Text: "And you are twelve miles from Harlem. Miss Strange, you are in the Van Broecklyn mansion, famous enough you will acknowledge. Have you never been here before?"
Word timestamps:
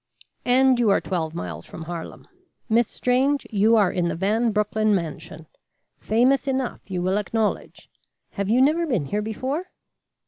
"And 0.45 0.79
you 0.79 0.89
are 0.89 0.99
twelve 0.99 1.35
miles 1.35 1.67
from 1.67 1.83
Harlem. 1.83 2.27
Miss 2.67 2.87
Strange, 2.87 3.45
you 3.51 3.75
are 3.75 3.91
in 3.91 4.07
the 4.07 4.15
Van 4.15 4.51
Broecklyn 4.51 4.95
mansion, 4.95 5.45
famous 5.99 6.47
enough 6.47 6.89
you 6.89 7.03
will 7.03 7.19
acknowledge. 7.19 7.87
Have 8.31 8.49
you 8.49 8.63
never 8.63 8.87
been 8.87 9.05
here 9.05 9.21
before?" 9.21 9.67